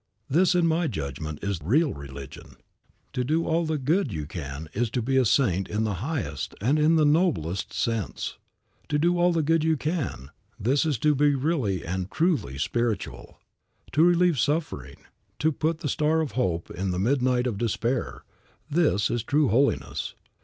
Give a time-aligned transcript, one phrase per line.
[0.27, 2.55] This, in my judgment, is real religion.
[3.13, 6.55] To do all the good you can is to be a saint in the highest
[6.59, 8.39] and in the noblest sense.
[8.89, 13.37] To do all the good you can; this is to be really and truly spiritual.
[13.91, 14.97] To relieve suffering,
[15.37, 18.23] to put the star of hope in the midnight of despair,
[18.71, 20.15] this is true holiness.